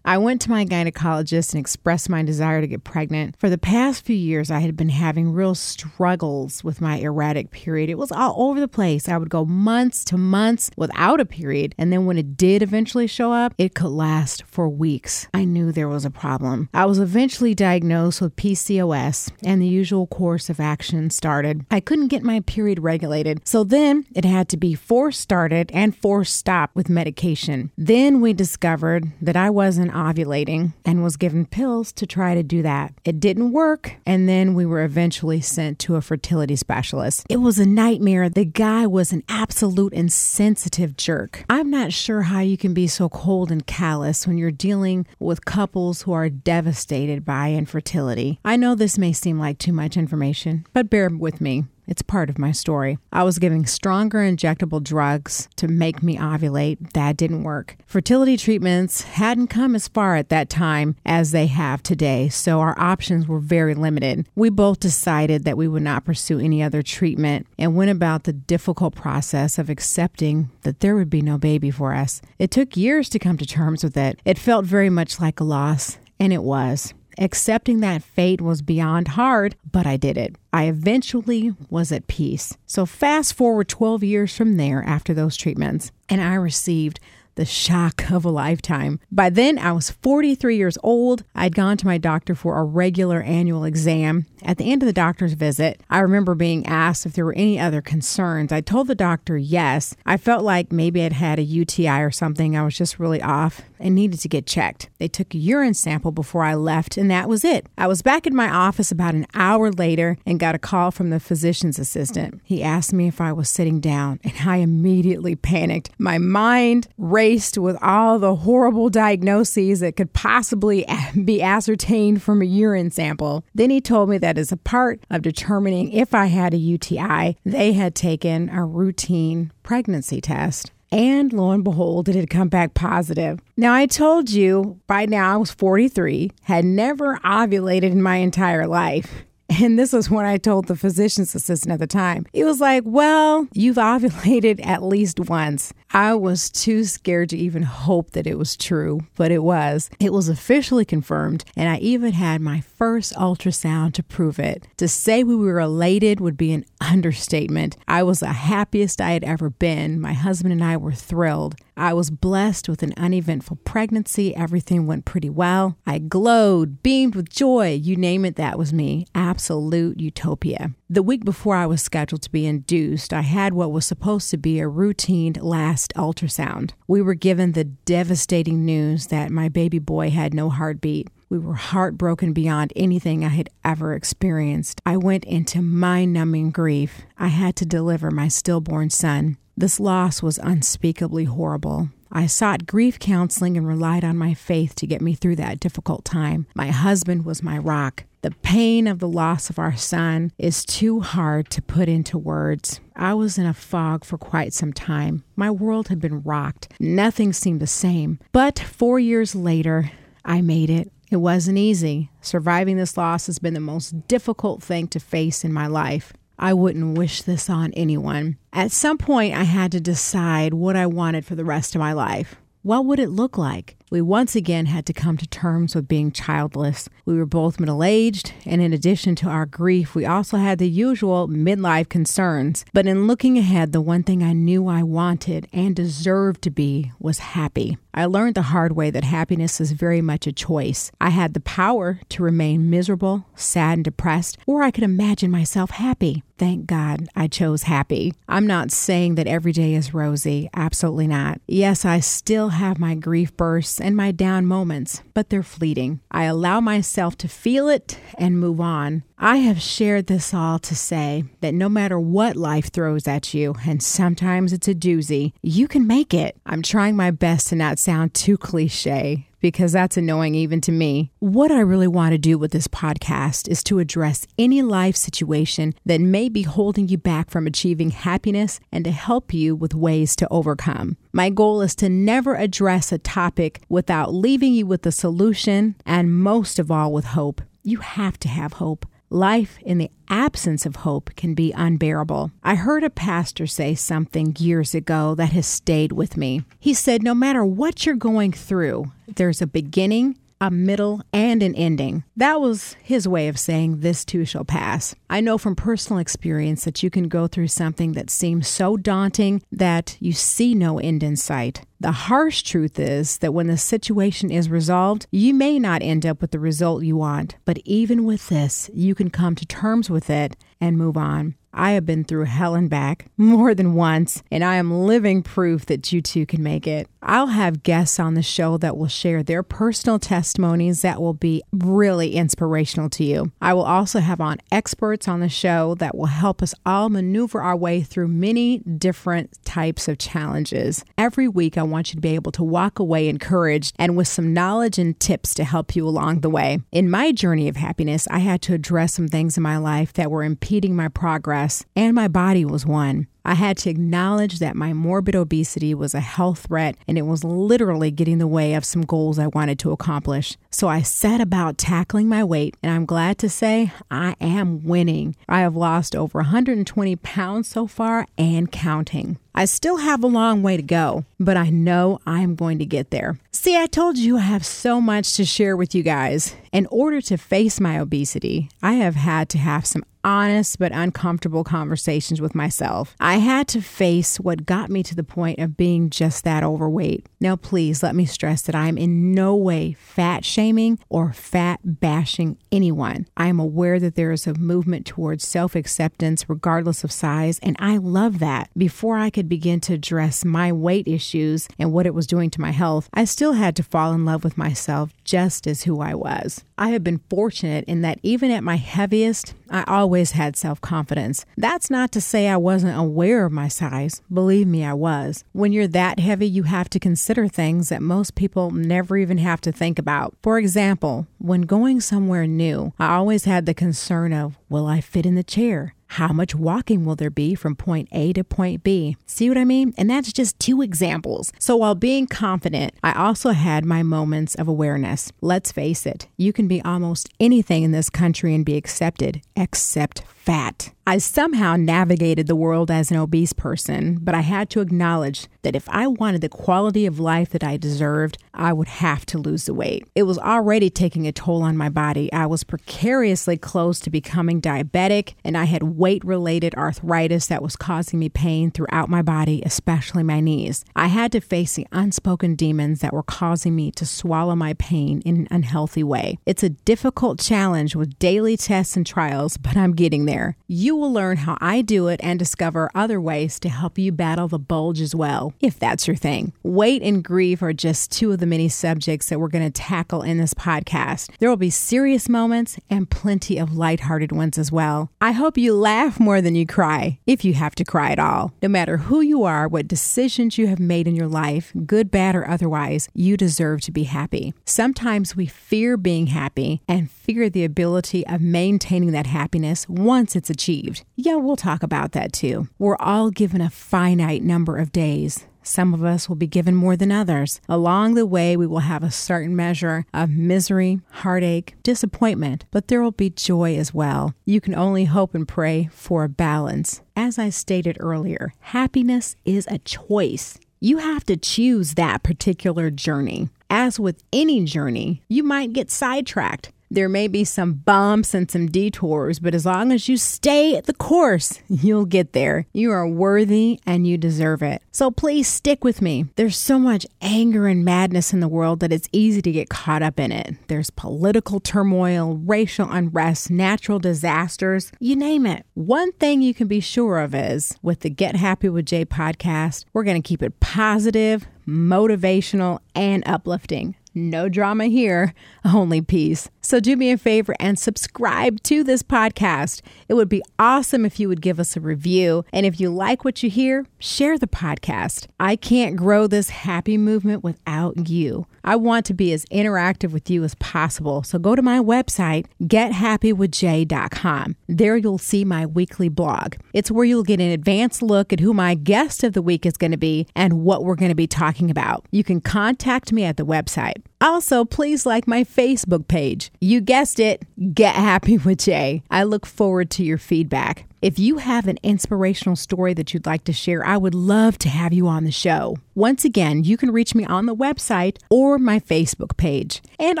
I 0.04 0.18
went 0.18 0.40
to 0.42 0.50
my 0.50 0.64
gynecologist 0.64 1.52
and 1.52 1.60
expressed 1.60 2.08
my 2.08 2.22
desire 2.22 2.60
to 2.60 2.66
get 2.66 2.84
pregnant. 2.84 3.36
For 3.38 3.50
the 3.50 3.58
past 3.58 4.04
few 4.04 4.16
years, 4.16 4.50
I 4.50 4.60
had 4.60 4.76
been 4.76 4.88
having 4.88 5.32
real 5.32 5.54
struggles 5.54 6.64
with 6.64 6.80
my 6.80 6.96
erratic 6.96 7.50
period. 7.50 7.90
It 7.90 7.98
was 7.98 8.10
all 8.10 8.34
over 8.48 8.60
the 8.60 8.68
place. 8.68 9.08
I 9.08 9.18
would 9.18 9.30
go 9.30 9.44
months 9.44 10.04
to 10.06 10.16
months 10.16 10.70
without 10.76 11.20
a 11.20 11.26
period. 11.26 11.74
And 11.76 11.92
then 11.92 12.06
when 12.06 12.18
it 12.18 12.36
did 12.36 12.62
eventually 12.62 13.06
show 13.06 13.32
up, 13.32 13.54
it 13.58 13.74
could 13.74 13.90
last 13.90 14.44
for 14.46 14.68
weeks. 14.68 15.28
I 15.34 15.44
knew 15.44 15.70
there 15.70 15.88
was 15.88 16.04
a 16.04 16.10
problem. 16.10 16.68
I 16.72 16.86
was 16.86 16.98
eventually 16.98 17.54
diagnosed 17.54 18.20
with 18.20 18.36
PCOS, 18.36 19.30
and 19.44 19.60
the 19.60 19.66
usual 19.66 20.06
course 20.06 20.48
of 20.48 20.60
action 20.60 21.10
started. 21.10 21.66
I 21.70 21.80
couldn't 21.80 22.08
get 22.08 22.22
my 22.22 22.40
period 22.40 22.80
regulated. 22.80 23.46
So 23.46 23.64
then 23.64 24.06
it 24.14 24.24
had 24.24 24.48
to 24.50 24.56
be 24.56 24.74
force 24.74 25.18
started 25.18 25.70
and 25.72 25.96
force 25.96 26.32
stopped 26.32 26.74
with 26.74 26.88
medication. 26.88 27.70
Then 27.76 28.20
we 28.20 28.32
discovered 28.32 29.12
that 29.20 29.36
I 29.36 29.50
wasn't 29.50 29.89
ovulating 29.92 30.72
and 30.84 31.02
was 31.02 31.16
given 31.16 31.46
pills 31.46 31.92
to 31.92 32.06
try 32.06 32.34
to 32.34 32.42
do 32.42 32.62
that. 32.62 32.94
It 33.04 33.20
didn't 33.20 33.52
work, 33.52 33.96
and 34.06 34.28
then 34.28 34.54
we 34.54 34.66
were 34.66 34.82
eventually 34.82 35.40
sent 35.40 35.78
to 35.80 35.96
a 35.96 36.00
fertility 36.00 36.56
specialist. 36.56 37.26
It 37.28 37.38
was 37.38 37.58
a 37.58 37.66
nightmare. 37.66 38.28
The 38.28 38.44
guy 38.44 38.86
was 38.86 39.12
an 39.12 39.22
absolute 39.28 39.92
insensitive 39.92 40.96
jerk. 40.96 41.44
I'm 41.48 41.70
not 41.70 41.92
sure 41.92 42.22
how 42.22 42.40
you 42.40 42.56
can 42.56 42.74
be 42.74 42.86
so 42.86 43.08
cold 43.08 43.50
and 43.50 43.66
callous 43.66 44.26
when 44.26 44.38
you're 44.38 44.50
dealing 44.50 45.06
with 45.18 45.44
couples 45.44 46.02
who 46.02 46.12
are 46.12 46.28
devastated 46.28 47.24
by 47.24 47.52
infertility. 47.52 48.38
I 48.44 48.56
know 48.56 48.74
this 48.74 48.98
may 48.98 49.12
seem 49.12 49.38
like 49.38 49.58
too 49.58 49.72
much 49.72 49.96
information, 49.96 50.66
but 50.72 50.90
bear 50.90 51.08
with 51.08 51.40
me. 51.40 51.64
It's 51.90 52.02
part 52.02 52.30
of 52.30 52.38
my 52.38 52.52
story. 52.52 52.98
I 53.12 53.24
was 53.24 53.40
giving 53.40 53.66
stronger 53.66 54.18
injectable 54.18 54.80
drugs 54.80 55.48
to 55.56 55.66
make 55.66 56.04
me 56.04 56.16
ovulate. 56.16 56.92
That 56.92 57.16
didn't 57.16 57.42
work. 57.42 57.76
Fertility 57.84 58.36
treatments 58.36 59.02
hadn't 59.02 59.48
come 59.48 59.74
as 59.74 59.88
far 59.88 60.14
at 60.14 60.28
that 60.28 60.48
time 60.48 60.94
as 61.04 61.32
they 61.32 61.48
have 61.48 61.82
today, 61.82 62.28
so 62.28 62.60
our 62.60 62.78
options 62.78 63.26
were 63.26 63.40
very 63.40 63.74
limited. 63.74 64.28
We 64.36 64.50
both 64.50 64.78
decided 64.78 65.44
that 65.44 65.56
we 65.56 65.66
would 65.66 65.82
not 65.82 66.04
pursue 66.04 66.38
any 66.38 66.62
other 66.62 66.80
treatment 66.80 67.48
and 67.58 67.74
went 67.74 67.90
about 67.90 68.22
the 68.22 68.32
difficult 68.32 68.94
process 68.94 69.58
of 69.58 69.68
accepting 69.68 70.48
that 70.62 70.78
there 70.78 70.94
would 70.94 71.10
be 71.10 71.22
no 71.22 71.38
baby 71.38 71.72
for 71.72 71.92
us. 71.92 72.22
It 72.38 72.52
took 72.52 72.76
years 72.76 73.08
to 73.08 73.18
come 73.18 73.36
to 73.36 73.46
terms 73.46 73.82
with 73.82 73.96
it. 73.96 74.20
It 74.24 74.38
felt 74.38 74.64
very 74.64 74.90
much 74.90 75.18
like 75.18 75.40
a 75.40 75.44
loss, 75.44 75.98
and 76.20 76.32
it 76.32 76.44
was. 76.44 76.94
Accepting 77.18 77.80
that 77.80 78.02
fate 78.02 78.40
was 78.40 78.62
beyond 78.62 79.08
hard, 79.08 79.56
but 79.70 79.86
I 79.86 79.96
did 79.96 80.16
it. 80.16 80.36
I 80.52 80.64
eventually 80.64 81.54
was 81.68 81.92
at 81.92 82.06
peace. 82.06 82.56
So, 82.66 82.86
fast 82.86 83.34
forward 83.34 83.68
12 83.68 84.02
years 84.04 84.36
from 84.36 84.56
there 84.56 84.82
after 84.84 85.12
those 85.14 85.36
treatments, 85.36 85.92
and 86.08 86.20
I 86.20 86.34
received 86.34 87.00
the 87.36 87.44
shock 87.44 88.10
of 88.10 88.24
a 88.24 88.30
lifetime. 88.30 89.00
By 89.10 89.30
then, 89.30 89.58
I 89.58 89.72
was 89.72 89.90
43 89.90 90.56
years 90.56 90.76
old. 90.82 91.24
I'd 91.34 91.54
gone 91.54 91.76
to 91.78 91.86
my 91.86 91.96
doctor 91.96 92.34
for 92.34 92.58
a 92.58 92.64
regular 92.64 93.22
annual 93.22 93.64
exam. 93.64 94.26
At 94.44 94.58
the 94.58 94.70
end 94.70 94.82
of 94.82 94.86
the 94.86 94.92
doctor's 94.92 95.34
visit, 95.34 95.80
I 95.90 96.00
remember 96.00 96.34
being 96.34 96.66
asked 96.66 97.06
if 97.06 97.12
there 97.12 97.24
were 97.24 97.34
any 97.34 97.58
other 97.58 97.80
concerns. 97.80 98.52
I 98.52 98.60
told 98.60 98.86
the 98.86 98.94
doctor 98.94 99.36
yes. 99.36 99.94
I 100.06 100.16
felt 100.16 100.44
like 100.44 100.72
maybe 100.72 101.02
I'd 101.04 101.12
had 101.12 101.38
a 101.38 101.42
UTI 101.42 102.00
or 102.00 102.10
something. 102.10 102.56
I 102.56 102.64
was 102.64 102.76
just 102.76 102.98
really 102.98 103.22
off 103.22 103.62
and 103.78 103.94
needed 103.94 104.20
to 104.20 104.28
get 104.28 104.46
checked. 104.46 104.88
They 104.98 105.08
took 105.08 105.34
a 105.34 105.38
urine 105.38 105.74
sample 105.74 106.12
before 106.12 106.44
I 106.44 106.54
left, 106.54 106.96
and 106.96 107.10
that 107.10 107.28
was 107.28 107.44
it. 107.44 107.66
I 107.78 107.86
was 107.86 108.02
back 108.02 108.26
in 108.26 108.34
my 108.34 108.48
office 108.48 108.92
about 108.92 109.14
an 109.14 109.26
hour 109.34 109.70
later 109.70 110.18
and 110.26 110.38
got 110.38 110.54
a 110.54 110.58
call 110.58 110.90
from 110.90 111.10
the 111.10 111.20
physician's 111.20 111.78
assistant. 111.78 112.40
He 112.44 112.62
asked 112.62 112.92
me 112.92 113.08
if 113.08 113.20
I 113.20 113.32
was 113.32 113.48
sitting 113.48 113.80
down, 113.80 114.20
and 114.24 114.48
I 114.48 114.58
immediately 114.58 115.34
panicked. 115.34 115.90
My 115.98 116.18
mind 116.18 116.88
raced 116.98 117.58
with 117.58 117.76
all 117.82 118.18
the 118.18 118.36
horrible 118.36 118.90
diagnoses 118.90 119.80
that 119.80 119.96
could 119.96 120.12
possibly 120.12 120.86
be 121.24 121.42
ascertained 121.42 122.22
from 122.22 122.42
a 122.42 122.46
urine 122.46 122.90
sample. 122.90 123.44
Then 123.54 123.70
he 123.70 123.80
told 123.80 124.08
me 124.08 124.18
that 124.18 124.29
as 124.38 124.52
a 124.52 124.56
part 124.56 125.00
of 125.10 125.22
determining 125.22 125.92
if 125.92 126.14
I 126.14 126.26
had 126.26 126.54
a 126.54 126.58
UTI, 126.58 127.36
they 127.44 127.72
had 127.72 127.94
taken 127.94 128.48
a 128.48 128.64
routine 128.64 129.52
pregnancy 129.62 130.20
test. 130.20 130.72
And 130.92 131.32
lo 131.32 131.52
and 131.52 131.62
behold, 131.62 132.08
it 132.08 132.16
had 132.16 132.30
come 132.30 132.48
back 132.48 132.74
positive. 132.74 133.40
Now, 133.56 133.72
I 133.72 133.86
told 133.86 134.30
you 134.30 134.80
by 134.86 135.06
now 135.06 135.34
I 135.34 135.36
was 135.36 135.52
43, 135.52 136.32
had 136.42 136.64
never 136.64 137.18
ovulated 137.18 137.92
in 137.92 138.02
my 138.02 138.16
entire 138.16 138.66
life. 138.66 139.24
And 139.60 139.76
this 139.76 139.92
was 139.92 140.08
when 140.08 140.26
I 140.26 140.36
told 140.36 140.68
the 140.68 140.76
physician's 140.76 141.34
assistant 141.34 141.72
at 141.72 141.80
the 141.80 141.86
time. 141.88 142.24
He 142.32 142.44
was 142.44 142.60
like, 142.60 142.84
Well, 142.86 143.48
you've 143.52 143.76
ovulated 143.78 144.64
at 144.64 144.80
least 144.80 145.18
once. 145.18 145.74
I 145.92 146.14
was 146.14 146.50
too 146.50 146.84
scared 146.84 147.30
to 147.30 147.36
even 147.36 147.64
hope 147.64 148.12
that 148.12 148.28
it 148.28 148.38
was 148.38 148.56
true, 148.56 149.00
but 149.16 149.32
it 149.32 149.42
was. 149.42 149.90
It 149.98 150.12
was 150.12 150.28
officially 150.28 150.84
confirmed, 150.84 151.44
and 151.56 151.68
I 151.68 151.78
even 151.78 152.12
had 152.12 152.40
my 152.40 152.60
first 152.80 153.12
ultrasound 153.12 153.92
to 153.92 154.02
prove 154.02 154.38
it. 154.38 154.66
To 154.78 154.88
say 154.88 155.22
we 155.22 155.36
were 155.36 155.60
elated 155.60 156.18
would 156.18 156.38
be 156.38 156.52
an 156.52 156.64
understatement. 156.80 157.76
I 157.86 158.02
was 158.02 158.20
the 158.20 158.28
happiest 158.28 159.02
I 159.02 159.10
had 159.10 159.22
ever 159.22 159.50
been. 159.50 160.00
My 160.00 160.14
husband 160.14 160.50
and 160.54 160.64
I 160.64 160.78
were 160.78 160.92
thrilled. 160.92 161.56
I 161.76 161.92
was 161.92 162.10
blessed 162.10 162.70
with 162.70 162.82
an 162.82 162.94
uneventful 162.96 163.58
pregnancy. 163.64 164.34
Everything 164.34 164.86
went 164.86 165.04
pretty 165.04 165.28
well. 165.28 165.76
I 165.86 165.98
glowed, 165.98 166.82
beamed 166.82 167.14
with 167.14 167.28
joy. 167.28 167.74
You 167.74 167.96
name 167.96 168.24
it, 168.24 168.36
that 168.36 168.58
was 168.58 168.72
me. 168.72 169.06
Absolute 169.14 170.00
utopia. 170.00 170.70
The 170.88 171.02
week 171.02 171.22
before 171.22 171.56
I 171.56 171.66
was 171.66 171.82
scheduled 171.82 172.22
to 172.22 172.32
be 172.32 172.46
induced, 172.46 173.12
I 173.12 173.20
had 173.20 173.52
what 173.52 173.72
was 173.72 173.84
supposed 173.84 174.30
to 174.30 174.38
be 174.38 174.58
a 174.58 174.66
routine 174.66 175.34
last 175.38 175.92
ultrasound. 175.96 176.70
We 176.88 177.02
were 177.02 177.14
given 177.14 177.52
the 177.52 177.64
devastating 177.64 178.64
news 178.64 179.08
that 179.08 179.30
my 179.30 179.50
baby 179.50 179.78
boy 179.78 180.08
had 180.08 180.32
no 180.32 180.48
heartbeat. 180.48 181.08
We 181.30 181.38
were 181.38 181.54
heartbroken 181.54 182.32
beyond 182.32 182.72
anything 182.74 183.24
I 183.24 183.28
had 183.28 183.50
ever 183.64 183.94
experienced. 183.94 184.80
I 184.84 184.96
went 184.96 185.24
into 185.24 185.62
mind 185.62 186.12
numbing 186.12 186.50
grief. 186.50 187.02
I 187.16 187.28
had 187.28 187.54
to 187.56 187.64
deliver 187.64 188.10
my 188.10 188.26
stillborn 188.26 188.90
son. 188.90 189.36
This 189.56 189.78
loss 189.78 190.24
was 190.24 190.38
unspeakably 190.38 191.26
horrible. 191.26 191.90
I 192.10 192.26
sought 192.26 192.66
grief 192.66 192.98
counseling 192.98 193.56
and 193.56 193.64
relied 193.64 194.02
on 194.02 194.18
my 194.18 194.34
faith 194.34 194.74
to 194.74 194.88
get 194.88 195.00
me 195.00 195.14
through 195.14 195.36
that 195.36 195.60
difficult 195.60 196.04
time. 196.04 196.48
My 196.56 196.72
husband 196.72 197.24
was 197.24 197.44
my 197.44 197.58
rock. 197.58 198.02
The 198.22 198.32
pain 198.42 198.88
of 198.88 198.98
the 198.98 199.08
loss 199.08 199.50
of 199.50 199.58
our 199.60 199.76
son 199.76 200.32
is 200.36 200.64
too 200.64 200.98
hard 200.98 201.48
to 201.50 201.62
put 201.62 201.88
into 201.88 202.18
words. 202.18 202.80
I 202.96 203.14
was 203.14 203.38
in 203.38 203.46
a 203.46 203.54
fog 203.54 204.04
for 204.04 204.18
quite 204.18 204.52
some 204.52 204.72
time. 204.72 205.22
My 205.36 205.52
world 205.52 205.88
had 205.88 206.00
been 206.00 206.22
rocked. 206.22 206.72
Nothing 206.80 207.32
seemed 207.32 207.60
the 207.60 207.68
same. 207.68 208.18
But 208.32 208.58
four 208.58 208.98
years 208.98 209.36
later, 209.36 209.92
I 210.24 210.40
made 210.40 210.70
it. 210.70 210.90
It 211.10 211.16
wasn't 211.16 211.58
easy. 211.58 212.10
Surviving 212.20 212.76
this 212.76 212.96
loss 212.96 213.26
has 213.26 213.40
been 213.40 213.54
the 213.54 213.60
most 213.60 214.06
difficult 214.06 214.62
thing 214.62 214.86
to 214.88 215.00
face 215.00 215.44
in 215.44 215.52
my 215.52 215.66
life. 215.66 216.12
I 216.38 216.54
wouldn't 216.54 216.96
wish 216.96 217.22
this 217.22 217.50
on 217.50 217.72
anyone. 217.72 218.38
At 218.52 218.70
some 218.70 218.96
point, 218.96 219.34
I 219.34 219.42
had 219.42 219.72
to 219.72 219.80
decide 219.80 220.54
what 220.54 220.76
I 220.76 220.86
wanted 220.86 221.26
for 221.26 221.34
the 221.34 221.44
rest 221.44 221.74
of 221.74 221.80
my 221.80 221.92
life. 221.92 222.36
What 222.62 222.86
would 222.86 223.00
it 223.00 223.10
look 223.10 223.36
like? 223.36 223.76
We 223.90 224.00
once 224.00 224.36
again 224.36 224.66
had 224.66 224.86
to 224.86 224.92
come 224.92 225.16
to 225.16 225.26
terms 225.26 225.74
with 225.74 225.88
being 225.88 226.12
childless. 226.12 226.88
We 227.04 227.16
were 227.16 227.26
both 227.26 227.58
middle 227.58 227.82
aged, 227.82 228.32
and 228.46 228.62
in 228.62 228.72
addition 228.72 229.16
to 229.16 229.28
our 229.28 229.46
grief, 229.46 229.96
we 229.96 230.06
also 230.06 230.36
had 230.36 230.60
the 230.60 230.68
usual 230.68 231.26
midlife 231.26 231.88
concerns. 231.88 232.64
But 232.72 232.86
in 232.86 233.08
looking 233.08 233.36
ahead, 233.36 233.72
the 233.72 233.80
one 233.80 234.04
thing 234.04 234.22
I 234.22 234.32
knew 234.32 234.68
I 234.68 234.84
wanted 234.84 235.48
and 235.52 235.74
deserved 235.74 236.40
to 236.42 236.50
be 236.50 236.92
was 237.00 237.18
happy. 237.18 237.78
I 237.92 238.04
learned 238.04 238.36
the 238.36 238.42
hard 238.42 238.76
way 238.76 238.90
that 238.90 239.02
happiness 239.02 239.60
is 239.60 239.72
very 239.72 240.00
much 240.00 240.28
a 240.28 240.32
choice. 240.32 240.92
I 241.00 241.10
had 241.10 241.34
the 241.34 241.40
power 241.40 242.00
to 242.10 242.22
remain 242.22 242.70
miserable, 242.70 243.26
sad, 243.34 243.78
and 243.78 243.84
depressed, 243.84 244.38
or 244.46 244.62
I 244.62 244.70
could 244.70 244.84
imagine 244.84 245.32
myself 245.32 245.70
happy. 245.70 246.22
Thank 246.38 246.66
God 246.66 247.08
I 247.14 247.26
chose 247.26 247.64
happy. 247.64 248.14
I'm 248.28 248.46
not 248.46 248.70
saying 248.70 249.16
that 249.16 249.26
every 249.26 249.52
day 249.52 249.74
is 249.74 249.92
rosy, 249.92 250.48
absolutely 250.54 251.08
not. 251.08 251.40
Yes, 251.46 251.84
I 251.84 252.00
still 252.00 252.50
have 252.50 252.78
my 252.78 252.94
grief 252.94 253.36
bursts 253.36 253.79
and 253.80 253.96
my 253.96 254.10
down 254.12 254.46
moments, 254.46 255.02
but 255.14 255.30
they're 255.30 255.42
fleeting. 255.42 256.00
I 256.10 256.24
allow 256.24 256.60
myself 256.60 257.16
to 257.18 257.28
feel 257.28 257.68
it 257.68 257.98
and 258.18 258.38
move 258.38 258.60
on. 258.60 259.02
I 259.18 259.36
have 259.36 259.60
shared 259.60 260.06
this 260.06 260.32
all 260.34 260.58
to 260.60 260.74
say 260.74 261.24
that 261.40 261.54
no 261.54 261.68
matter 261.68 261.98
what 261.98 262.36
life 262.36 262.70
throws 262.70 263.08
at 263.08 263.34
you, 263.34 263.56
and 263.66 263.82
sometimes 263.82 264.52
it's 264.52 264.68
a 264.68 264.74
doozy, 264.74 265.32
you 265.42 265.68
can 265.68 265.86
make 265.86 266.14
it. 266.14 266.36
I'm 266.46 266.62
trying 266.62 266.96
my 266.96 267.10
best 267.10 267.48
to 267.48 267.56
not 267.56 267.78
sound 267.78 268.14
too 268.14 268.36
cliche 268.36 269.29
because 269.40 269.72
that's 269.72 269.96
annoying 269.96 270.34
even 270.34 270.60
to 270.62 270.72
me. 270.72 271.10
What 271.18 271.50
I 271.50 271.60
really 271.60 271.88
want 271.88 272.12
to 272.12 272.18
do 272.18 272.38
with 272.38 272.52
this 272.52 272.68
podcast 272.68 273.48
is 273.48 273.64
to 273.64 273.78
address 273.78 274.26
any 274.38 274.62
life 274.62 274.96
situation 274.96 275.74
that 275.84 276.00
may 276.00 276.28
be 276.28 276.42
holding 276.42 276.88
you 276.88 276.98
back 276.98 277.30
from 277.30 277.46
achieving 277.46 277.90
happiness 277.90 278.60
and 278.70 278.84
to 278.84 278.90
help 278.90 279.34
you 279.34 279.56
with 279.56 279.74
ways 279.74 280.14
to 280.16 280.28
overcome. 280.30 280.96
My 281.12 281.30
goal 281.30 281.62
is 281.62 281.74
to 281.76 281.88
never 281.88 282.34
address 282.34 282.92
a 282.92 282.98
topic 282.98 283.62
without 283.68 284.14
leaving 284.14 284.52
you 284.52 284.66
with 284.66 284.86
a 284.86 284.92
solution 284.92 285.76
and 285.84 286.14
most 286.14 286.58
of 286.58 286.70
all 286.70 286.92
with 286.92 287.06
hope. 287.06 287.42
You 287.62 287.78
have 287.78 288.18
to 288.20 288.28
have 288.28 288.54
hope. 288.54 288.86
Life 289.12 289.58
in 289.62 289.78
the 289.78 289.90
absence 290.08 290.64
of 290.64 290.76
hope 290.76 291.10
can 291.16 291.34
be 291.34 291.50
unbearable. 291.50 292.30
I 292.44 292.54
heard 292.54 292.84
a 292.84 292.90
pastor 292.90 293.48
say 293.48 293.74
something 293.74 294.36
years 294.38 294.72
ago 294.72 295.16
that 295.16 295.32
has 295.32 295.48
stayed 295.48 295.90
with 295.90 296.16
me. 296.16 296.44
He 296.60 296.74
said, 296.74 297.02
No 297.02 297.12
matter 297.12 297.44
what 297.44 297.84
you're 297.84 297.96
going 297.96 298.30
through, 298.30 298.92
there's 299.16 299.42
a 299.42 299.48
beginning, 299.48 300.16
a 300.40 300.48
middle, 300.48 301.02
and 301.12 301.42
an 301.42 301.56
ending. 301.56 302.04
That 302.16 302.40
was 302.40 302.76
his 302.84 303.08
way 303.08 303.26
of 303.26 303.36
saying 303.36 303.80
this 303.80 304.04
too 304.04 304.24
shall 304.24 304.44
pass. 304.44 304.94
I 305.10 305.20
know 305.20 305.38
from 305.38 305.56
personal 305.56 305.98
experience 305.98 306.62
that 306.62 306.84
you 306.84 306.88
can 306.88 307.08
go 307.08 307.26
through 307.26 307.48
something 307.48 307.94
that 307.94 308.10
seems 308.10 308.46
so 308.46 308.76
daunting 308.76 309.42
that 309.50 309.96
you 309.98 310.12
see 310.12 310.54
no 310.54 310.78
end 310.78 311.02
in 311.02 311.16
sight. 311.16 311.62
The 311.82 311.92
harsh 311.92 312.42
truth 312.42 312.78
is 312.78 313.16
that 313.18 313.32
when 313.32 313.46
the 313.46 313.56
situation 313.56 314.30
is 314.30 314.50
resolved, 314.50 315.06
you 315.10 315.32
may 315.32 315.58
not 315.58 315.82
end 315.82 316.04
up 316.04 316.20
with 316.20 316.30
the 316.30 316.38
result 316.38 316.84
you 316.84 316.96
want, 316.96 317.36
but 317.46 317.58
even 317.64 318.04
with 318.04 318.28
this, 318.28 318.68
you 318.74 318.94
can 318.94 319.08
come 319.08 319.34
to 319.36 319.46
terms 319.46 319.88
with 319.88 320.10
it 320.10 320.36
and 320.60 320.76
move 320.76 320.98
on. 320.98 321.36
I 321.52 321.72
have 321.72 321.84
been 321.84 322.04
through 322.04 322.24
hell 322.24 322.54
and 322.54 322.70
back 322.70 323.06
more 323.16 323.54
than 323.54 323.74
once, 323.74 324.22
and 324.30 324.44
I 324.44 324.56
am 324.56 324.84
living 324.86 325.22
proof 325.22 325.66
that 325.66 325.92
you 325.92 326.00
too 326.00 326.26
can 326.26 326.42
make 326.42 326.66
it. 326.66 326.88
I'll 327.02 327.28
have 327.28 327.62
guests 327.62 327.98
on 327.98 328.14
the 328.14 328.22
show 328.22 328.58
that 328.58 328.76
will 328.76 328.88
share 328.88 329.22
their 329.22 329.42
personal 329.42 329.98
testimonies 329.98 330.82
that 330.82 331.00
will 331.00 331.14
be 331.14 331.42
really 331.52 332.14
inspirational 332.14 332.90
to 332.90 333.04
you. 333.04 333.32
I 333.40 333.54
will 333.54 333.64
also 333.64 334.00
have 334.00 334.20
on 334.20 334.38
experts 334.52 335.08
on 335.08 335.20
the 335.20 335.28
show 335.28 335.74
that 335.76 335.96
will 335.96 336.06
help 336.06 336.42
us 336.42 336.54
all 336.66 336.90
maneuver 336.90 337.40
our 337.40 337.56
way 337.56 337.82
through 337.82 338.08
many 338.08 338.58
different 338.58 339.30
types 339.44 339.88
of 339.88 339.98
challenges. 339.98 340.84
Every 340.98 341.26
week, 341.26 341.56
I 341.56 341.62
want 341.62 341.88
you 341.88 341.96
to 341.96 342.00
be 342.00 342.14
able 342.14 342.32
to 342.32 342.44
walk 342.44 342.78
away 342.78 343.08
encouraged 343.08 343.74
and 343.78 343.96
with 343.96 344.08
some 344.08 344.34
knowledge 344.34 344.78
and 344.78 344.98
tips 345.00 345.34
to 345.34 345.44
help 345.44 345.74
you 345.74 345.88
along 345.88 346.20
the 346.20 346.30
way. 346.30 346.58
In 346.70 346.90
my 346.90 347.12
journey 347.12 347.48
of 347.48 347.56
happiness, 347.56 348.06
I 348.10 348.18
had 348.18 348.42
to 348.42 348.54
address 348.54 348.94
some 348.94 349.08
things 349.08 349.36
in 349.36 349.42
my 349.42 349.56
life 349.56 349.94
that 349.94 350.10
were 350.10 350.22
impeding 350.22 350.76
my 350.76 350.88
progress, 350.88 351.39
and 351.76 351.94
my 351.94 352.08
body 352.08 352.44
was 352.44 352.66
one. 352.66 353.06
I 353.24 353.34
had 353.34 353.58
to 353.58 353.70
acknowledge 353.70 354.38
that 354.38 354.56
my 354.56 354.72
morbid 354.72 355.14
obesity 355.14 355.74
was 355.74 355.94
a 355.94 356.00
health 356.00 356.46
threat 356.48 356.76
and 356.88 356.96
it 356.96 357.02
was 357.02 357.22
literally 357.22 357.90
getting 357.90 358.14
in 358.14 358.18
the 358.18 358.26
way 358.26 358.54
of 358.54 358.64
some 358.64 358.82
goals 358.82 359.18
I 359.18 359.26
wanted 359.28 359.58
to 359.60 359.72
accomplish. 359.72 360.36
So 360.50 360.68
I 360.68 360.82
set 360.82 361.20
about 361.20 361.58
tackling 361.58 362.08
my 362.08 362.24
weight, 362.24 362.56
and 362.62 362.72
I'm 362.72 362.86
glad 362.86 363.18
to 363.18 363.28
say 363.28 363.72
I 363.90 364.16
am 364.20 364.64
winning. 364.64 365.14
I 365.28 365.40
have 365.40 365.54
lost 365.54 365.94
over 365.94 366.18
120 366.18 366.96
pounds 366.96 367.48
so 367.48 367.66
far 367.66 368.06
and 368.18 368.50
counting. 368.50 369.18
I 369.34 369.44
still 369.44 369.78
have 369.78 370.02
a 370.02 370.08
long 370.08 370.42
way 370.42 370.56
to 370.56 370.62
go, 370.62 371.04
but 371.18 371.36
I 371.36 371.50
know 371.50 372.00
I'm 372.06 372.34
going 372.34 372.58
to 372.58 372.66
get 372.66 372.90
there. 372.90 373.18
See, 373.32 373.56
I 373.56 373.66
told 373.66 373.96
you 373.96 374.18
I 374.18 374.20
have 374.20 374.44
so 374.44 374.80
much 374.80 375.14
to 375.14 375.24
share 375.24 375.56
with 375.56 375.74
you 375.74 375.82
guys. 375.82 376.34
In 376.52 376.66
order 376.66 377.00
to 377.02 377.16
face 377.16 377.60
my 377.60 377.78
obesity, 377.78 378.50
I 378.62 378.74
have 378.74 378.96
had 378.96 379.28
to 379.30 379.38
have 379.38 379.66
some 379.66 379.84
honest 380.04 380.58
but 380.58 380.72
uncomfortable 380.72 381.44
conversations 381.44 382.20
with 382.20 382.34
myself. 382.34 382.94
I 383.00 383.16
had 383.18 383.48
to 383.48 383.60
face 383.60 384.18
what 384.18 384.46
got 384.46 384.70
me 384.70 384.82
to 384.84 384.94
the 384.94 385.04
point 385.04 385.38
of 385.38 385.56
being 385.56 385.90
just 385.90 386.24
that 386.24 386.42
overweight. 386.42 387.06
Now, 387.20 387.36
please 387.36 387.82
let 387.82 387.94
me 387.94 388.06
stress 388.06 388.42
that 388.42 388.54
I 388.54 388.68
am 388.68 388.78
in 388.78 389.12
no 389.12 389.34
way 389.36 389.74
fat 389.74 390.24
shaming 390.24 390.78
or 390.88 391.12
fat 391.12 391.60
bashing 391.64 392.38
anyone. 392.50 393.06
I 393.16 393.28
am 393.28 393.38
aware 393.38 393.78
that 393.80 393.94
there 393.94 394.12
is 394.12 394.26
a 394.26 394.34
movement 394.34 394.86
towards 394.86 395.26
self 395.26 395.54
acceptance 395.54 396.28
regardless 396.28 396.84
of 396.84 396.92
size, 396.92 397.38
and 397.42 397.56
I 397.58 397.76
love 397.76 398.18
that. 398.20 398.50
Before 398.56 398.96
I 398.96 399.10
could 399.10 399.19
begin 399.28 399.60
to 399.60 399.74
address 399.74 400.24
my 400.24 400.52
weight 400.52 400.88
issues 400.88 401.48
and 401.58 401.72
what 401.72 401.86
it 401.86 401.94
was 401.94 402.06
doing 402.06 402.30
to 402.30 402.40
my 402.40 402.50
health, 402.50 402.88
I 402.94 403.04
still 403.04 403.34
had 403.34 403.56
to 403.56 403.62
fall 403.62 403.92
in 403.92 404.04
love 404.04 404.24
with 404.24 404.38
myself 404.38 404.92
just 405.04 405.46
as 405.46 405.62
who 405.62 405.80
I 405.80 405.94
was. 405.94 406.44
I 406.56 406.70
have 406.70 406.84
been 406.84 407.00
fortunate 407.08 407.64
in 407.66 407.80
that 407.82 408.00
even 408.02 408.30
at 408.30 408.44
my 408.44 408.56
heaviest, 408.56 409.34
I 409.50 409.64
always 409.66 410.12
had 410.12 410.36
self 410.36 410.60
confidence. 410.60 411.24
That's 411.36 411.70
not 411.70 411.90
to 411.92 412.00
say 412.00 412.28
I 412.28 412.36
wasn't 412.36 412.78
aware 412.78 413.24
of 413.24 413.32
my 413.32 413.48
size. 413.48 414.02
Believe 414.12 414.46
me, 414.46 414.64
I 414.64 414.74
was. 414.74 415.24
When 415.32 415.52
you're 415.52 415.66
that 415.68 415.98
heavy, 415.98 416.26
you 416.26 416.44
have 416.44 416.68
to 416.70 416.78
consider 416.78 417.28
things 417.28 417.68
that 417.70 417.82
most 417.82 418.14
people 418.14 418.50
never 418.50 418.96
even 418.96 419.18
have 419.18 419.40
to 419.42 419.52
think 419.52 419.78
about. 419.78 420.14
For 420.22 420.38
example, 420.38 421.06
when 421.18 421.42
going 421.42 421.80
somewhere 421.80 422.26
new, 422.26 422.72
I 422.78 422.94
always 422.94 423.24
had 423.24 423.46
the 423.46 423.54
concern 423.54 424.12
of 424.12 424.38
will 424.48 424.66
I 424.66 424.80
fit 424.80 425.06
in 425.06 425.14
the 425.14 425.22
chair? 425.22 425.74
How 425.94 426.12
much 426.12 426.36
walking 426.36 426.84
will 426.84 426.94
there 426.94 427.10
be 427.10 427.34
from 427.34 427.56
point 427.56 427.88
A 427.90 428.12
to 428.12 428.22
point 428.22 428.62
B? 428.62 428.96
See 429.06 429.28
what 429.28 429.36
I 429.36 429.44
mean? 429.44 429.74
And 429.76 429.90
that's 429.90 430.12
just 430.12 430.38
two 430.38 430.62
examples. 430.62 431.32
So 431.40 431.56
while 431.56 431.74
being 431.74 432.06
confident, 432.06 432.74
I 432.80 432.92
also 432.92 433.30
had 433.30 433.64
my 433.64 433.82
moments 433.82 434.36
of 434.36 434.46
awareness. 434.46 435.10
Let's 435.20 435.50
face 435.50 435.86
it, 435.86 436.06
you 436.16 436.32
can 436.32 436.46
be 436.46 436.62
almost 436.62 437.08
anything 437.18 437.64
in 437.64 437.72
this 437.72 437.90
country 437.90 438.36
and 438.36 438.44
be 438.44 438.56
accepted, 438.56 439.22
except 439.34 440.04
fat. 440.20 440.70
I 440.86 440.98
somehow 440.98 441.54
navigated 441.54 442.26
the 442.26 442.34
world 442.34 442.68
as 442.68 442.90
an 442.90 442.96
obese 442.96 443.32
person, 443.32 443.98
but 444.02 444.14
I 444.14 444.22
had 444.22 444.50
to 444.50 444.60
acknowledge 444.60 445.28
that 445.42 445.54
if 445.54 445.68
I 445.68 445.86
wanted 445.86 446.20
the 446.20 446.28
quality 446.28 446.84
of 446.84 446.98
life 446.98 447.30
that 447.30 447.44
I 447.44 447.56
deserved, 447.56 448.18
I 448.34 448.52
would 448.52 448.66
have 448.66 449.06
to 449.06 449.18
lose 449.18 449.44
the 449.44 449.54
weight. 449.54 449.86
It 449.94 450.02
was 450.02 450.18
already 450.18 450.68
taking 450.68 451.06
a 451.06 451.12
toll 451.12 451.42
on 451.42 451.56
my 451.56 451.68
body. 451.68 452.12
I 452.12 452.26
was 452.26 452.42
precariously 452.42 453.36
close 453.36 453.78
to 453.80 453.90
becoming 453.90 454.42
diabetic, 454.42 455.14
and 455.24 455.38
I 455.38 455.44
had 455.44 455.62
weight 455.62 456.04
related 456.04 456.56
arthritis 456.56 457.26
that 457.28 457.42
was 457.42 457.54
causing 457.54 458.00
me 458.00 458.08
pain 458.08 458.50
throughout 458.50 458.88
my 458.88 459.02
body, 459.02 459.42
especially 459.46 460.02
my 460.02 460.18
knees. 460.18 460.64
I 460.74 460.88
had 460.88 461.12
to 461.12 461.20
face 461.20 461.54
the 461.54 461.68
unspoken 461.70 462.34
demons 462.34 462.80
that 462.80 462.92
were 462.92 463.04
causing 463.04 463.54
me 463.54 463.70
to 463.72 463.86
swallow 463.86 464.34
my 464.34 464.54
pain 464.54 465.02
in 465.02 465.16
an 465.16 465.28
unhealthy 465.30 465.84
way. 465.84 466.18
It's 466.26 466.42
a 466.42 466.50
difficult 466.50 467.20
challenge 467.20 467.76
with 467.76 467.98
daily 468.00 468.36
tests 468.36 468.76
and 468.76 468.84
trials, 468.84 469.36
but 469.36 469.56
I'm 469.56 469.72
getting 469.72 470.06
there. 470.06 470.19
You 470.46 470.76
will 470.76 470.92
learn 470.92 471.18
how 471.18 471.36
I 471.40 471.62
do 471.62 471.88
it 471.88 472.00
and 472.02 472.18
discover 472.18 472.70
other 472.74 473.00
ways 473.00 473.38
to 473.40 473.48
help 473.48 473.78
you 473.78 473.92
battle 473.92 474.28
the 474.28 474.38
bulge 474.38 474.80
as 474.80 474.94
well, 474.94 475.32
if 475.40 475.58
that's 475.58 475.86
your 475.86 475.96
thing. 475.96 476.32
Weight 476.42 476.82
and 476.82 477.02
grief 477.04 477.42
are 477.42 477.52
just 477.52 477.92
two 477.92 478.12
of 478.12 478.18
the 478.18 478.26
many 478.26 478.48
subjects 478.48 479.08
that 479.08 479.18
we're 479.18 479.28
going 479.28 479.44
to 479.44 479.62
tackle 479.62 480.02
in 480.02 480.18
this 480.18 480.34
podcast. 480.34 481.10
There 481.18 481.28
will 481.28 481.36
be 481.36 481.50
serious 481.50 482.08
moments 482.08 482.58
and 482.68 482.90
plenty 482.90 483.38
of 483.38 483.56
lighthearted 483.56 484.12
ones 484.12 484.38
as 484.38 484.50
well. 484.50 484.90
I 485.00 485.12
hope 485.12 485.38
you 485.38 485.54
laugh 485.54 486.00
more 486.00 486.20
than 486.20 486.34
you 486.34 486.46
cry, 486.46 486.98
if 487.06 487.24
you 487.24 487.34
have 487.34 487.54
to 487.56 487.64
cry 487.64 487.90
at 487.92 487.98
all. 487.98 488.32
No 488.42 488.48
matter 488.48 488.78
who 488.78 489.00
you 489.00 489.24
are, 489.24 489.46
what 489.48 489.68
decisions 489.68 490.38
you 490.38 490.46
have 490.46 490.60
made 490.60 490.88
in 490.88 490.96
your 490.96 491.08
life, 491.08 491.52
good, 491.66 491.90
bad, 491.90 492.14
or 492.14 492.28
otherwise, 492.28 492.88
you 492.94 493.16
deserve 493.16 493.60
to 493.62 493.72
be 493.72 493.84
happy. 493.84 494.34
Sometimes 494.44 495.14
we 495.16 495.26
fear 495.26 495.76
being 495.76 496.08
happy 496.08 496.62
and 496.66 496.90
fear 496.90 497.28
the 497.28 497.44
ability 497.44 498.06
of 498.06 498.20
maintaining 498.20 498.92
that 498.92 499.06
happiness 499.06 499.68
once 499.68 499.99
it's 500.16 500.30
achieved. 500.30 500.84
Yeah, 500.96 501.16
we'll 501.16 501.36
talk 501.36 501.62
about 501.62 501.92
that 501.92 502.12
too. 502.12 502.48
We're 502.58 502.76
all 502.76 503.10
given 503.10 503.40
a 503.40 503.50
finite 503.50 504.22
number 504.22 504.56
of 504.56 504.72
days. 504.72 505.26
Some 505.42 505.72
of 505.72 505.84
us 505.84 506.08
will 506.08 506.16
be 506.16 506.26
given 506.26 506.54
more 506.54 506.76
than 506.76 506.92
others. 506.92 507.40
Along 507.48 507.94
the 507.94 508.06
way, 508.06 508.36
we 508.36 508.46
will 508.46 508.60
have 508.60 508.82
a 508.82 508.90
certain 508.90 509.34
measure 509.34 509.86
of 509.94 510.10
misery, 510.10 510.80
heartache, 510.90 511.54
disappointment, 511.62 512.44
but 512.50 512.68
there 512.68 512.82
will 512.82 512.90
be 512.92 513.10
joy 513.10 513.56
as 513.56 513.72
well. 513.72 514.14
You 514.24 514.40
can 514.40 514.54
only 514.54 514.84
hope 514.84 515.14
and 515.14 515.26
pray 515.26 515.68
for 515.72 516.04
a 516.04 516.08
balance. 516.08 516.82
As 516.94 517.18
I 517.18 517.30
stated 517.30 517.78
earlier, 517.80 518.32
happiness 518.40 519.16
is 519.24 519.46
a 519.50 519.58
choice. 519.58 520.38
You 520.60 520.78
have 520.78 521.04
to 521.04 521.16
choose 521.16 521.74
that 521.74 522.02
particular 522.02 522.70
journey. 522.70 523.30
As 523.48 523.80
with 523.80 524.02
any 524.12 524.44
journey, 524.44 525.02
you 525.08 525.22
might 525.24 525.54
get 525.54 525.70
sidetracked. 525.70 526.52
There 526.72 526.88
may 526.88 527.08
be 527.08 527.24
some 527.24 527.54
bumps 527.54 528.14
and 528.14 528.30
some 528.30 528.46
detours, 528.46 529.18
but 529.18 529.34
as 529.34 529.44
long 529.44 529.72
as 529.72 529.88
you 529.88 529.96
stay 529.96 530.60
the 530.60 530.72
course, 530.72 531.40
you'll 531.48 531.84
get 531.84 532.12
there. 532.12 532.46
You 532.52 532.70
are 532.70 532.86
worthy 532.86 533.58
and 533.66 533.88
you 533.88 533.98
deserve 533.98 534.40
it. 534.40 534.62
So 534.70 534.92
please 534.92 535.26
stick 535.26 535.64
with 535.64 535.82
me. 535.82 536.06
There's 536.14 536.38
so 536.38 536.60
much 536.60 536.86
anger 537.02 537.48
and 537.48 537.64
madness 537.64 538.12
in 538.12 538.20
the 538.20 538.28
world 538.28 538.60
that 538.60 538.72
it's 538.72 538.88
easy 538.92 539.20
to 539.20 539.32
get 539.32 539.48
caught 539.48 539.82
up 539.82 539.98
in 539.98 540.12
it. 540.12 540.36
There's 540.46 540.70
political 540.70 541.40
turmoil, 541.40 542.20
racial 542.24 542.70
unrest, 542.70 543.32
natural 543.32 543.80
disasters, 543.80 544.70
you 544.78 544.94
name 544.94 545.26
it. 545.26 545.44
One 545.54 545.90
thing 545.92 546.22
you 546.22 546.34
can 546.34 546.46
be 546.46 546.60
sure 546.60 546.98
of 547.00 547.16
is 547.16 547.58
with 547.62 547.80
the 547.80 547.90
Get 547.90 548.14
Happy 548.14 548.48
with 548.48 548.66
Jay 548.66 548.84
podcast, 548.84 549.64
we're 549.72 549.82
going 549.82 550.00
to 550.00 550.08
keep 550.08 550.22
it 550.22 550.38
positive, 550.38 551.26
motivational, 551.48 552.60
and 552.76 553.02
uplifting. 553.06 553.74
No 553.92 554.28
drama 554.28 554.66
here, 554.66 555.14
only 555.44 555.80
peace. 555.80 556.30
So 556.42 556.60
do 556.60 556.76
me 556.76 556.90
a 556.90 556.98
favor 556.98 557.34
and 557.38 557.58
subscribe 557.58 558.42
to 558.44 558.64
this 558.64 558.82
podcast. 558.82 559.60
It 559.88 559.94
would 559.94 560.08
be 560.08 560.22
awesome 560.38 560.84
if 560.84 560.98
you 560.98 561.08
would 561.08 561.20
give 561.20 561.38
us 561.38 561.56
a 561.56 561.60
review. 561.60 562.24
And 562.32 562.46
if 562.46 562.58
you 562.58 562.70
like 562.70 563.04
what 563.04 563.22
you 563.22 563.30
hear, 563.30 563.66
share 563.78 564.18
the 564.18 564.26
podcast. 564.26 565.06
I 565.18 565.36
can't 565.36 565.76
grow 565.76 566.06
this 566.06 566.30
happy 566.30 566.78
movement 566.78 567.22
without 567.22 567.88
you. 567.88 568.26
I 568.42 568.56
want 568.56 568.86
to 568.86 568.94
be 568.94 569.12
as 569.12 569.26
interactive 569.26 569.92
with 569.92 570.08
you 570.08 570.24
as 570.24 570.34
possible. 570.36 571.02
So 571.02 571.18
go 571.18 571.36
to 571.36 571.42
my 571.42 571.58
website, 571.58 572.24
gethappywithjay.com. 572.42 574.36
There 574.48 574.76
you'll 574.76 574.98
see 574.98 575.24
my 575.24 575.44
weekly 575.44 575.88
blog. 575.90 576.36
It's 576.54 576.70
where 576.70 576.84
you'll 576.86 577.02
get 577.02 577.20
an 577.20 577.30
advanced 577.30 577.82
look 577.82 578.12
at 578.12 578.20
who 578.20 578.32
my 578.32 578.54
guest 578.54 579.04
of 579.04 579.12
the 579.12 579.22
week 579.22 579.44
is 579.44 579.58
going 579.58 579.72
to 579.72 579.76
be 579.76 580.06
and 580.16 580.42
what 580.42 580.64
we're 580.64 580.74
going 580.74 580.90
to 580.90 580.94
be 580.94 581.06
talking 581.06 581.50
about. 581.50 581.84
You 581.90 582.02
can 582.02 582.20
contact 582.20 582.92
me 582.92 583.04
at 583.04 583.18
the 583.18 583.26
website. 583.26 583.82
Also, 584.00 584.46
please 584.46 584.86
like 584.86 585.06
my 585.06 585.24
Facebook 585.24 585.86
page. 585.86 586.32
You 586.40 586.62
guessed 586.62 586.98
it, 586.98 587.22
Get 587.52 587.74
Happy 587.74 588.16
with 588.16 588.38
Jay. 588.38 588.82
I 588.90 589.02
look 589.02 589.26
forward 589.26 589.70
to 589.72 589.84
your 589.84 589.98
feedback. 589.98 590.64
If 590.80 590.98
you 590.98 591.18
have 591.18 591.46
an 591.46 591.58
inspirational 591.62 592.36
story 592.36 592.72
that 592.72 592.94
you'd 592.94 593.04
like 593.04 593.24
to 593.24 593.34
share, 593.34 593.62
I 593.66 593.76
would 593.76 593.94
love 593.94 594.38
to 594.38 594.48
have 594.48 594.72
you 594.72 594.88
on 594.88 595.04
the 595.04 595.10
show. 595.10 595.58
Once 595.74 596.06
again, 596.06 596.42
you 596.42 596.56
can 596.56 596.70
reach 596.70 596.94
me 596.94 597.04
on 597.04 597.26
the 597.26 597.36
website 597.36 597.98
or 598.08 598.38
my 598.38 598.58
Facebook 598.58 599.18
page. 599.18 599.60
And 599.78 600.00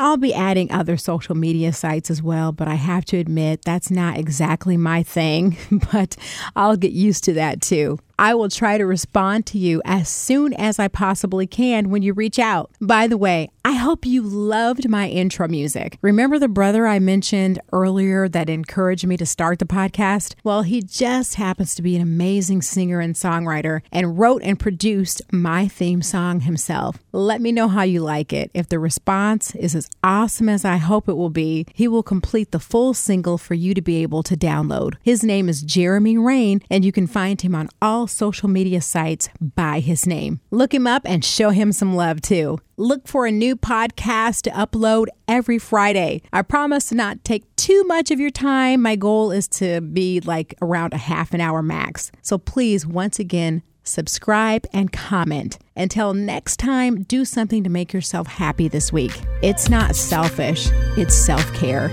I'll 0.00 0.16
be 0.16 0.32
adding 0.32 0.72
other 0.72 0.96
social 0.96 1.34
media 1.34 1.74
sites 1.74 2.10
as 2.10 2.22
well, 2.22 2.52
but 2.52 2.66
I 2.66 2.76
have 2.76 3.04
to 3.06 3.18
admit 3.18 3.60
that's 3.66 3.90
not 3.90 4.16
exactly 4.16 4.78
my 4.78 5.02
thing, 5.02 5.58
but 5.92 6.16
I'll 6.56 6.76
get 6.76 6.92
used 6.92 7.24
to 7.24 7.34
that 7.34 7.60
too. 7.60 7.98
I 8.20 8.34
will 8.34 8.50
try 8.50 8.76
to 8.76 8.84
respond 8.84 9.46
to 9.46 9.58
you 9.58 9.80
as 9.86 10.06
soon 10.06 10.52
as 10.52 10.78
I 10.78 10.88
possibly 10.88 11.46
can 11.46 11.88
when 11.88 12.02
you 12.02 12.12
reach 12.12 12.38
out. 12.38 12.70
By 12.78 13.06
the 13.06 13.16
way, 13.16 13.48
I 13.64 13.72
hope 13.72 14.04
you 14.04 14.20
loved 14.20 14.90
my 14.90 15.08
intro 15.08 15.48
music. 15.48 15.98
Remember 16.02 16.38
the 16.38 16.46
brother 16.46 16.86
I 16.86 16.98
mentioned 16.98 17.60
earlier 17.72 18.28
that 18.28 18.50
encouraged 18.50 19.06
me 19.06 19.16
to 19.16 19.24
start 19.24 19.58
the 19.58 19.64
podcast? 19.64 20.34
Well, 20.44 20.62
he 20.62 20.82
just 20.82 21.36
happens 21.36 21.74
to 21.74 21.82
be 21.82 21.96
an 21.96 22.02
amazing 22.02 22.60
singer 22.60 23.00
and 23.00 23.14
songwriter 23.14 23.80
and 23.90 24.18
wrote 24.18 24.42
and 24.44 24.60
produced 24.60 25.22
my 25.32 25.66
theme 25.66 26.02
song 26.02 26.40
himself. 26.40 26.98
Let 27.12 27.40
me 27.40 27.52
know 27.52 27.68
how 27.68 27.84
you 27.84 28.00
like 28.00 28.34
it. 28.34 28.50
If 28.52 28.68
the 28.68 28.78
response 28.78 29.54
is 29.54 29.74
as 29.74 29.88
awesome 30.04 30.50
as 30.50 30.66
I 30.66 30.76
hope 30.76 31.08
it 31.08 31.16
will 31.16 31.30
be, 31.30 31.64
he 31.72 31.88
will 31.88 32.02
complete 32.02 32.50
the 32.50 32.60
full 32.60 32.92
single 32.92 33.38
for 33.38 33.54
you 33.54 33.72
to 33.72 33.80
be 33.80 34.02
able 34.02 34.22
to 34.24 34.36
download. 34.36 34.96
His 35.02 35.24
name 35.24 35.48
is 35.48 35.62
Jeremy 35.62 36.18
Rain, 36.18 36.60
and 36.68 36.84
you 36.84 36.92
can 36.92 37.06
find 37.06 37.40
him 37.40 37.54
on 37.54 37.70
all 37.80 38.09
social 38.10 38.48
media 38.48 38.80
sites 38.80 39.28
by 39.40 39.80
his 39.80 40.06
name. 40.06 40.40
Look 40.50 40.74
him 40.74 40.86
up 40.86 41.02
and 41.04 41.24
show 41.24 41.50
him 41.50 41.72
some 41.72 41.94
love 41.94 42.20
too. 42.20 42.58
Look 42.76 43.06
for 43.06 43.26
a 43.26 43.32
new 43.32 43.56
podcast 43.56 44.42
to 44.42 44.50
upload 44.50 45.06
every 45.28 45.58
Friday. 45.58 46.22
I 46.32 46.42
promise 46.42 46.86
to 46.86 46.94
not 46.94 47.24
take 47.24 47.44
too 47.56 47.84
much 47.84 48.10
of 48.10 48.20
your 48.20 48.30
time. 48.30 48.82
My 48.82 48.96
goal 48.96 49.30
is 49.30 49.48
to 49.48 49.80
be 49.80 50.20
like 50.20 50.54
around 50.62 50.94
a 50.94 50.98
half 50.98 51.34
an 51.34 51.40
hour 51.40 51.62
max. 51.62 52.10
So 52.22 52.38
please, 52.38 52.86
once 52.86 53.18
again, 53.18 53.62
subscribe 53.84 54.66
and 54.72 54.92
comment. 54.92 55.58
Until 55.76 56.14
next 56.14 56.58
time, 56.58 57.02
do 57.02 57.24
something 57.24 57.64
to 57.64 57.70
make 57.70 57.92
yourself 57.92 58.26
happy 58.26 58.68
this 58.68 58.92
week. 58.92 59.12
It's 59.42 59.68
not 59.68 59.96
selfish, 59.96 60.68
it's 60.96 61.14
self 61.14 61.52
care. 61.54 61.90